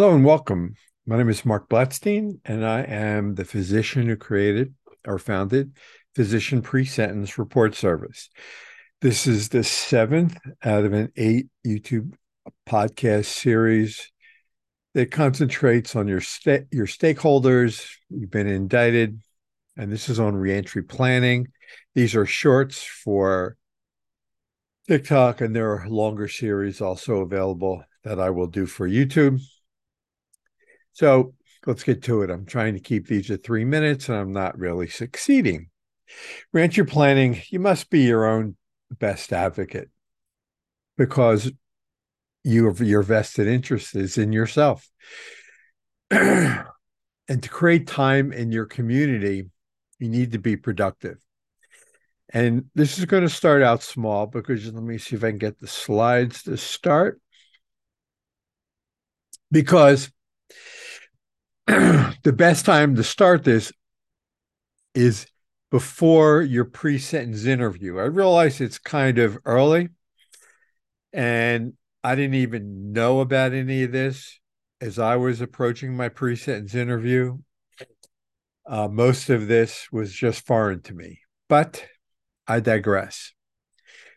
Hello 0.00 0.14
and 0.14 0.24
welcome. 0.24 0.76
My 1.04 1.18
name 1.18 1.28
is 1.28 1.44
Marc 1.44 1.68
Blatstein, 1.68 2.38
and 2.46 2.64
I 2.64 2.80
am 2.84 3.34
the 3.34 3.44
physician 3.44 4.06
who 4.06 4.16
created 4.16 4.74
or 5.06 5.18
founded 5.18 5.76
Physician 6.14 6.62
Pre 6.62 6.86
Sentence 6.86 7.36
Report 7.36 7.74
Service. 7.74 8.30
This 9.02 9.26
is 9.26 9.50
the 9.50 9.62
seventh 9.62 10.38
out 10.64 10.86
of 10.86 10.94
an 10.94 11.12
eight 11.18 11.48
YouTube 11.66 12.14
podcast 12.66 13.26
series 13.26 14.10
that 14.94 15.10
concentrates 15.10 15.94
on 15.94 16.08
your 16.08 16.22
sta- 16.22 16.64
your 16.70 16.86
stakeholders. 16.86 17.86
You've 18.08 18.30
been 18.30 18.48
indicted, 18.48 19.20
and 19.76 19.92
this 19.92 20.08
is 20.08 20.18
on 20.18 20.34
reentry 20.34 20.82
planning. 20.82 21.48
These 21.94 22.16
are 22.16 22.24
shorts 22.24 22.82
for 22.82 23.58
TikTok, 24.88 25.42
and 25.42 25.54
there 25.54 25.72
are 25.72 25.86
longer 25.90 26.26
series 26.26 26.80
also 26.80 27.16
available 27.16 27.84
that 28.02 28.18
I 28.18 28.30
will 28.30 28.46
do 28.46 28.64
for 28.64 28.88
YouTube. 28.88 29.42
So 30.92 31.34
let's 31.66 31.82
get 31.82 32.02
to 32.04 32.22
it. 32.22 32.30
I'm 32.30 32.46
trying 32.46 32.74
to 32.74 32.80
keep 32.80 33.06
these 33.06 33.30
at 33.30 33.42
three 33.42 33.64
minutes 33.64 34.08
and 34.08 34.18
I'm 34.18 34.32
not 34.32 34.58
really 34.58 34.88
succeeding. 34.88 35.70
Reentry 36.52 36.84
planning, 36.84 37.40
you 37.50 37.60
must 37.60 37.90
be 37.90 38.00
your 38.00 38.26
own 38.26 38.56
best 38.98 39.32
advocate 39.32 39.88
because 40.96 41.50
you 42.42 42.74
your 42.80 43.02
vested 43.02 43.46
interest 43.46 43.94
is 43.94 44.18
in 44.18 44.32
yourself. 44.32 44.88
and 46.10 46.64
to 47.28 47.48
create 47.48 47.86
time 47.86 48.32
in 48.32 48.50
your 48.50 48.66
community, 48.66 49.48
you 49.98 50.08
need 50.08 50.32
to 50.32 50.38
be 50.38 50.56
productive. 50.56 51.18
And 52.32 52.66
this 52.74 52.98
is 52.98 53.04
going 53.04 53.24
to 53.24 53.28
start 53.28 53.62
out 53.62 53.82
small 53.82 54.26
because 54.26 54.64
let 54.72 54.82
me 54.82 54.98
see 54.98 55.16
if 55.16 55.24
I 55.24 55.30
can 55.30 55.38
get 55.38 55.58
the 55.58 55.66
slides 55.66 56.44
to 56.44 56.56
start. 56.56 57.20
Because 59.50 60.10
the 62.24 62.32
best 62.32 62.64
time 62.64 62.96
to 62.96 63.04
start 63.04 63.44
this 63.44 63.72
is 64.92 65.26
before 65.70 66.42
your 66.42 66.64
pre 66.64 66.98
sentence 66.98 67.44
interview. 67.44 67.98
I 67.98 68.04
realize 68.04 68.60
it's 68.60 68.78
kind 68.78 69.18
of 69.18 69.38
early, 69.44 69.90
and 71.12 71.74
I 72.02 72.16
didn't 72.16 72.34
even 72.34 72.92
know 72.92 73.20
about 73.20 73.52
any 73.52 73.84
of 73.84 73.92
this 73.92 74.40
as 74.80 74.98
I 74.98 75.14
was 75.14 75.40
approaching 75.40 75.96
my 75.96 76.08
pre 76.08 76.34
sentence 76.34 76.74
interview. 76.74 77.38
Uh, 78.66 78.88
most 78.88 79.30
of 79.30 79.46
this 79.46 79.86
was 79.92 80.12
just 80.12 80.44
foreign 80.44 80.82
to 80.82 80.94
me, 80.94 81.20
but 81.48 81.86
I 82.48 82.58
digress. 82.58 83.32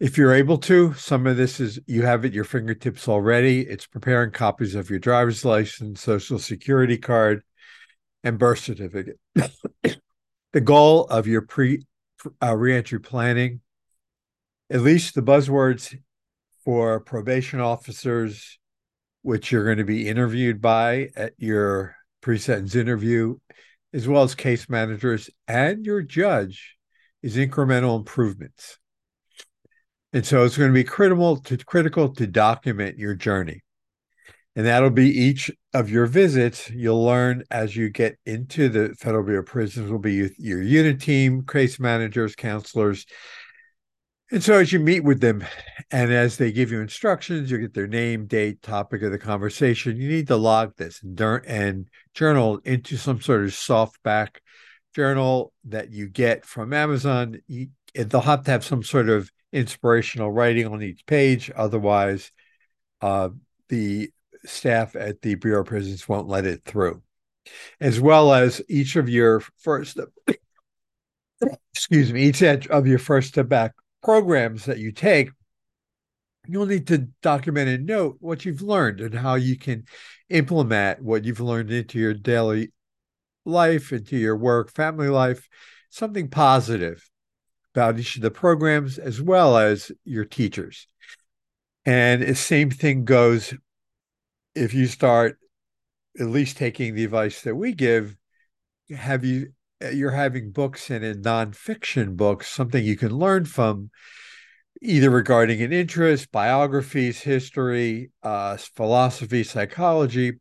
If 0.00 0.18
you're 0.18 0.34
able 0.34 0.58
to, 0.58 0.92
some 0.94 1.26
of 1.26 1.36
this 1.36 1.60
is 1.60 1.78
you 1.86 2.02
have 2.02 2.24
at 2.24 2.32
your 2.32 2.44
fingertips 2.44 3.08
already. 3.08 3.60
It's 3.60 3.86
preparing 3.86 4.32
copies 4.32 4.74
of 4.74 4.90
your 4.90 4.98
driver's 4.98 5.44
license, 5.44 6.02
social 6.02 6.38
security 6.38 6.98
card, 6.98 7.42
and 8.24 8.38
birth 8.38 8.58
certificate. 8.58 9.18
the 10.52 10.60
goal 10.60 11.04
of 11.04 11.26
your 11.26 11.42
pre 11.42 11.82
uh, 12.42 12.56
reentry 12.56 12.98
planning, 12.98 13.60
at 14.70 14.80
least 14.80 15.14
the 15.14 15.22
buzzwords 15.22 15.96
for 16.64 16.98
probation 17.00 17.60
officers, 17.60 18.58
which 19.22 19.52
you're 19.52 19.64
going 19.64 19.78
to 19.78 19.84
be 19.84 20.08
interviewed 20.08 20.60
by 20.60 21.10
at 21.14 21.34
your 21.38 21.94
pre-sentence 22.20 22.74
interview, 22.74 23.36
as 23.92 24.08
well 24.08 24.22
as 24.22 24.34
case 24.34 24.68
managers 24.68 25.30
and 25.46 25.84
your 25.84 26.02
judge, 26.02 26.76
is 27.22 27.36
incremental 27.36 27.96
improvements. 27.98 28.78
And 30.14 30.24
so 30.24 30.44
it's 30.44 30.56
going 30.56 30.70
to 30.70 30.74
be 30.74 30.84
critical 30.84 31.38
to 31.38 31.56
critical 31.58 32.14
to 32.14 32.26
document 32.28 32.98
your 32.98 33.16
journey. 33.16 33.62
And 34.54 34.64
that'll 34.64 34.90
be 34.90 35.10
each 35.10 35.50
of 35.74 35.90
your 35.90 36.06
visits. 36.06 36.70
You'll 36.70 37.04
learn 37.04 37.42
as 37.50 37.74
you 37.74 37.90
get 37.90 38.16
into 38.24 38.68
the 38.68 38.94
Federal 39.00 39.24
Bureau 39.24 39.40
of 39.40 39.46
Prisons 39.46 39.90
will 39.90 39.98
be 39.98 40.30
your 40.38 40.62
unit 40.62 41.00
team, 41.00 41.44
case 41.44 41.80
managers, 41.80 42.36
counselors. 42.36 43.06
And 44.30 44.40
so 44.40 44.54
as 44.54 44.72
you 44.72 44.78
meet 44.78 45.02
with 45.02 45.20
them 45.20 45.44
and 45.90 46.12
as 46.12 46.36
they 46.36 46.52
give 46.52 46.70
you 46.70 46.80
instructions, 46.80 47.50
you 47.50 47.58
get 47.58 47.74
their 47.74 47.88
name, 47.88 48.26
date, 48.26 48.62
topic 48.62 49.02
of 49.02 49.10
the 49.10 49.18
conversation. 49.18 49.96
You 49.96 50.08
need 50.08 50.28
to 50.28 50.36
log 50.36 50.76
this 50.76 51.02
and, 51.02 51.20
and 51.20 51.88
journal 52.14 52.60
into 52.64 52.96
some 52.96 53.20
sort 53.20 53.42
of 53.42 53.50
softback 53.50 54.36
journal 54.94 55.52
that 55.64 55.90
you 55.90 56.08
get 56.08 56.44
from 56.44 56.72
Amazon. 56.72 57.40
You, 57.46 57.68
they'll 57.94 58.20
have 58.20 58.44
to 58.44 58.50
have 58.50 58.64
some 58.64 58.82
sort 58.82 59.08
of 59.08 59.30
inspirational 59.52 60.30
writing 60.30 60.66
on 60.66 60.82
each 60.82 61.04
page. 61.06 61.50
Otherwise, 61.54 62.32
uh, 63.00 63.28
the 63.68 64.10
staff 64.44 64.96
at 64.96 65.22
the 65.22 65.34
Bureau 65.34 65.62
of 65.62 65.66
Prisons 65.66 66.08
won't 66.08 66.28
let 66.28 66.46
it 66.46 66.62
through, 66.64 67.02
as 67.80 68.00
well 68.00 68.32
as 68.32 68.62
each 68.68 68.96
of 68.96 69.08
your 69.08 69.42
first, 69.58 69.98
excuse 71.72 72.12
me, 72.12 72.24
each 72.24 72.42
of 72.42 72.86
your 72.86 72.98
First 72.98 73.28
Step 73.28 73.52
Act 73.52 73.74
programs 74.02 74.64
that 74.66 74.78
you 74.78 74.92
take. 74.92 75.30
You'll 76.46 76.66
need 76.66 76.88
to 76.88 77.08
document 77.22 77.70
and 77.70 77.86
note 77.86 78.18
what 78.20 78.44
you've 78.44 78.60
learned 78.60 79.00
and 79.00 79.14
how 79.14 79.36
you 79.36 79.56
can 79.56 79.84
implement 80.28 81.02
what 81.02 81.24
you've 81.24 81.40
learned 81.40 81.70
into 81.70 81.98
your 81.98 82.12
daily 82.12 82.70
life, 83.44 83.92
into 83.92 84.16
your 84.16 84.36
work, 84.36 84.70
family 84.70 85.08
life, 85.08 85.48
something 85.90 86.28
positive 86.28 87.08
about 87.74 87.98
each 87.98 88.16
of 88.16 88.22
the 88.22 88.30
programs 88.30 88.98
as 88.98 89.20
well 89.20 89.56
as 89.56 89.90
your 90.04 90.24
teachers. 90.24 90.86
And 91.84 92.22
the 92.22 92.34
same 92.34 92.70
thing 92.70 93.04
goes 93.04 93.54
if 94.54 94.72
you 94.72 94.86
start 94.86 95.38
at 96.18 96.26
least 96.26 96.56
taking 96.56 96.94
the 96.94 97.04
advice 97.04 97.42
that 97.42 97.56
we 97.56 97.72
give, 97.72 98.16
have 98.96 99.24
you 99.24 99.52
you're 99.92 100.12
having 100.12 100.50
books 100.50 100.90
and 100.90 101.04
in 101.04 101.22
nonfiction 101.22 102.16
books, 102.16 102.48
something 102.48 102.82
you 102.82 102.96
can 102.96 103.10
learn 103.10 103.44
from 103.44 103.90
either 104.80 105.10
regarding 105.10 105.60
an 105.62 105.72
interest, 105.72 106.30
biographies, 106.30 107.20
history, 107.20 108.10
uh, 108.22 108.56
philosophy, 108.56 109.42
psychology, 109.42 110.34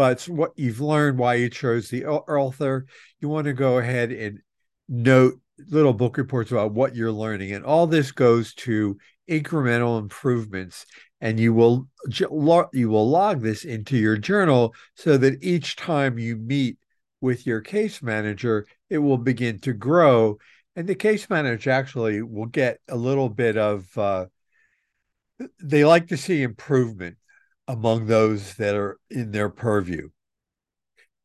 but 0.00 0.22
what 0.22 0.52
you've 0.56 0.80
learned, 0.80 1.18
why 1.18 1.34
you 1.34 1.50
chose 1.50 1.90
the 1.90 2.06
author. 2.06 2.86
You 3.20 3.28
want 3.28 3.44
to 3.44 3.52
go 3.52 3.76
ahead 3.76 4.10
and 4.10 4.40
note 4.88 5.38
little 5.68 5.92
book 5.92 6.16
reports 6.16 6.50
about 6.50 6.72
what 6.72 6.96
you're 6.96 7.12
learning. 7.12 7.52
And 7.52 7.66
all 7.66 7.86
this 7.86 8.10
goes 8.10 8.54
to 8.54 8.96
incremental 9.28 9.98
improvements. 9.98 10.86
And 11.20 11.38
you 11.38 11.52
will 11.52 11.86
you 12.72 12.88
will 12.88 13.10
log 13.10 13.42
this 13.42 13.66
into 13.66 13.98
your 13.98 14.16
journal 14.16 14.74
so 14.94 15.18
that 15.18 15.44
each 15.44 15.76
time 15.76 16.18
you 16.18 16.38
meet 16.38 16.78
with 17.20 17.46
your 17.46 17.60
case 17.60 18.00
manager, 18.00 18.66
it 18.88 18.96
will 18.96 19.18
begin 19.18 19.58
to 19.60 19.74
grow. 19.74 20.38
And 20.76 20.88
the 20.88 20.94
case 20.94 21.28
manager 21.28 21.72
actually 21.72 22.22
will 22.22 22.46
get 22.46 22.78
a 22.88 22.96
little 22.96 23.28
bit 23.28 23.58
of 23.58 23.86
uh, 23.98 24.24
they 25.62 25.84
like 25.84 26.08
to 26.08 26.16
see 26.16 26.42
improvement 26.42 27.18
among 27.70 28.06
those 28.06 28.54
that 28.54 28.74
are 28.74 28.98
in 29.10 29.30
their 29.30 29.48
purview. 29.48 30.08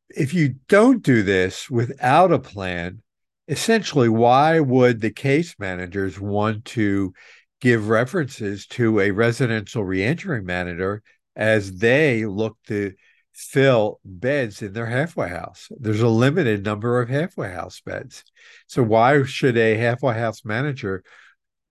If 0.08 0.32
you 0.32 0.54
don't 0.68 1.02
do 1.02 1.24
this 1.24 1.68
without 1.68 2.32
a 2.32 2.38
plan, 2.38 3.02
essentially, 3.48 4.08
why 4.08 4.60
would 4.60 5.00
the 5.00 5.10
case 5.10 5.56
managers 5.58 6.20
want 6.20 6.64
to 6.66 7.12
give 7.60 7.88
references 7.88 8.64
to 8.68 9.00
a 9.00 9.10
residential 9.10 9.84
reentry 9.84 10.40
manager 10.40 11.02
as 11.34 11.78
they 11.78 12.24
look 12.24 12.56
to 12.68 12.94
fill 13.32 13.98
beds 14.04 14.62
in 14.62 14.72
their 14.72 14.86
halfway 14.86 15.28
house? 15.28 15.66
There's 15.80 16.00
a 16.00 16.08
limited 16.08 16.64
number 16.64 17.02
of 17.02 17.08
halfway 17.08 17.52
house 17.52 17.80
beds. 17.84 18.22
So, 18.68 18.84
why 18.84 19.24
should 19.24 19.56
a 19.56 19.76
halfway 19.76 20.14
house 20.14 20.44
manager 20.44 21.02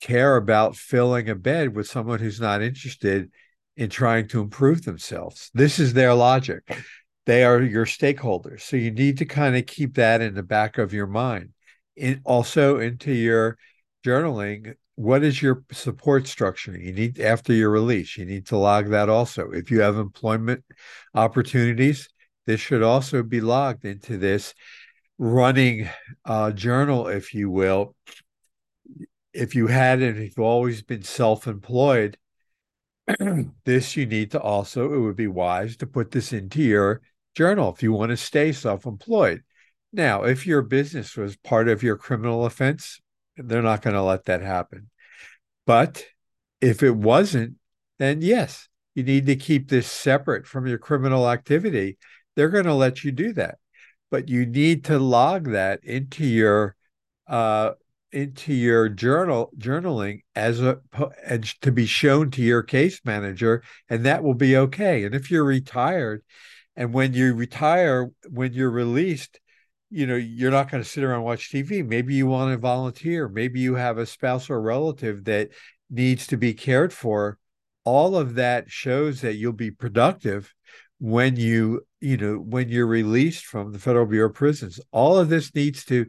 care 0.01 0.35
about 0.35 0.75
filling 0.75 1.29
a 1.29 1.35
bed 1.35 1.73
with 1.73 1.87
someone 1.87 2.19
who's 2.19 2.41
not 2.41 2.61
interested 2.61 3.31
in 3.77 3.89
trying 3.89 4.27
to 4.29 4.41
improve 4.41 4.83
themselves? 4.83 5.51
This 5.53 5.79
is 5.79 5.93
their 5.93 6.13
logic. 6.13 6.63
They 7.25 7.43
are 7.43 7.61
your 7.61 7.85
stakeholders. 7.85 8.61
So 8.61 8.77
you 8.77 8.91
need 8.91 9.17
to 9.17 9.25
kind 9.25 9.55
of 9.55 9.65
keep 9.65 9.95
that 9.95 10.21
in 10.21 10.35
the 10.35 10.43
back 10.43 10.77
of 10.77 10.93
your 10.93 11.07
mind 11.07 11.49
in, 11.95 12.21
also 12.23 12.79
into 12.79 13.11
your 13.11 13.57
journaling 14.05 14.75
what 14.95 15.23
is 15.23 15.41
your 15.41 15.63
support 15.71 16.27
structure 16.27 16.77
you 16.77 16.93
need 16.93 17.19
after 17.19 17.51
your 17.51 17.69
release 17.69 18.17
you 18.17 18.25
need 18.25 18.45
to 18.45 18.57
log 18.57 18.89
that 18.89 19.09
also 19.09 19.49
if 19.51 19.69
you 19.69 19.81
have 19.81 19.97
employment 19.97 20.63
opportunities 21.13 22.07
this 22.45 22.61
should 22.61 22.83
also 22.83 23.23
be 23.23 23.41
logged 23.41 23.83
into 23.83 24.17
this 24.17 24.53
running 25.17 25.89
uh, 26.25 26.51
journal 26.51 27.07
if 27.07 27.33
you 27.33 27.49
will 27.49 27.95
if 29.33 29.55
you 29.55 29.67
had 29.67 30.01
and 30.01 30.17
if 30.17 30.23
you've 30.23 30.39
always 30.39 30.81
been 30.81 31.03
self-employed 31.03 32.17
this 33.65 33.95
you 33.95 34.05
need 34.05 34.31
to 34.31 34.39
also 34.39 34.93
it 34.93 34.99
would 34.99 35.15
be 35.15 35.27
wise 35.27 35.77
to 35.77 35.85
put 35.85 36.11
this 36.11 36.33
into 36.33 36.61
your 36.61 37.01
journal 37.35 37.73
if 37.73 37.83
you 37.83 37.91
want 37.91 38.09
to 38.09 38.17
stay 38.17 38.51
self-employed 38.51 39.43
now, 39.95 40.23
if 40.23 40.45
your 40.45 40.61
business 40.61 41.15
was 41.15 41.37
part 41.37 41.69
of 41.69 41.81
your 41.81 41.95
criminal 41.95 42.45
offense, 42.45 42.99
they're 43.37 43.61
not 43.61 43.81
going 43.81 43.93
to 43.93 44.01
let 44.01 44.25
that 44.25 44.41
happen. 44.41 44.89
But 45.65 46.05
if 46.59 46.83
it 46.83 46.95
wasn't, 46.95 47.55
then 47.97 48.21
yes, 48.21 48.67
you 48.93 49.03
need 49.03 49.25
to 49.27 49.37
keep 49.37 49.69
this 49.69 49.89
separate 49.89 50.47
from 50.47 50.67
your 50.67 50.79
criminal 50.79 51.29
activity, 51.29 51.97
they're 52.35 52.49
going 52.49 52.65
to 52.65 52.73
let 52.73 53.05
you 53.05 53.13
do 53.13 53.31
that. 53.33 53.57
But 54.11 54.27
you 54.27 54.45
need 54.45 54.83
to 54.85 54.99
log 54.99 55.51
that 55.51 55.81
into 55.85 56.25
your 56.25 56.75
uh, 57.25 57.71
into 58.15 58.53
your 58.53 58.87
journal 58.87 59.51
journaling 59.57 60.21
as 60.35 60.61
a 60.61 60.79
and 61.25 61.43
to 61.61 61.71
be 61.71 61.85
shown 61.85 62.31
to 62.31 62.41
your 62.41 62.63
case 62.63 63.01
manager, 63.03 63.61
and 63.89 64.05
that 64.05 64.23
will 64.23 64.33
be 64.33 64.55
okay. 64.55 65.03
And 65.03 65.13
if 65.13 65.29
you're 65.29 65.43
retired, 65.43 66.23
and 66.75 66.93
when 66.93 67.13
you 67.13 67.35
retire, 67.35 68.09
when 68.29 68.53
you're 68.53 68.71
released, 68.71 69.39
you 69.89 70.07
know 70.07 70.15
you're 70.15 70.51
not 70.51 70.71
going 70.71 70.81
to 70.81 70.89
sit 70.89 71.03
around 71.03 71.23
watch 71.23 71.51
TV. 71.51 71.85
Maybe 71.85 72.15
you 72.15 72.25
want 72.27 72.53
to 72.53 72.57
volunteer. 72.57 73.27
Maybe 73.27 73.59
you 73.59 73.75
have 73.75 73.97
a 73.97 74.05
spouse 74.05 74.49
or 74.49 74.61
relative 74.61 75.25
that 75.25 75.49
needs 75.89 76.25
to 76.27 76.37
be 76.37 76.53
cared 76.53 76.93
for 76.93 77.37
all 77.83 78.17
of 78.17 78.35
that 78.35 78.71
shows 78.71 79.21
that 79.21 79.35
you'll 79.35 79.53
be 79.53 79.71
productive 79.71 80.53
when 80.99 81.35
you 81.35 81.81
you 81.99 82.17
know 82.17 82.35
when 82.35 82.69
you're 82.69 82.87
released 82.87 83.45
from 83.45 83.73
the 83.73 83.79
federal 83.79 84.05
bureau 84.05 84.29
of 84.29 84.33
prisons 84.33 84.79
all 84.91 85.17
of 85.17 85.29
this 85.29 85.53
needs 85.53 85.83
to 85.83 86.05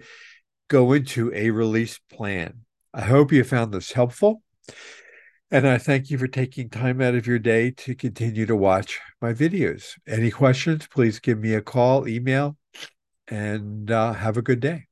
go 0.68 0.92
into 0.92 1.32
a 1.34 1.50
release 1.50 1.98
plan. 2.10 2.62
I 2.92 3.02
hope 3.02 3.32
you 3.32 3.44
found 3.44 3.72
this 3.72 3.92
helpful 3.92 4.42
and 5.50 5.66
i 5.66 5.78
thank 5.78 6.10
you 6.10 6.18
for 6.18 6.26
taking 6.26 6.68
time 6.68 7.00
out 7.00 7.14
of 7.14 7.26
your 7.26 7.38
day 7.38 7.70
to 7.70 7.94
continue 7.94 8.46
to 8.46 8.56
watch 8.56 9.00
my 9.20 9.32
videos. 9.32 9.92
Any 10.06 10.30
questions 10.30 10.86
please 10.86 11.20
give 11.20 11.38
me 11.38 11.54
a 11.54 11.62
call 11.62 12.08
email 12.08 12.56
and 13.28 13.90
uh, 13.90 14.12
have 14.12 14.36
a 14.36 14.42
good 14.42 14.60
day 14.60 14.86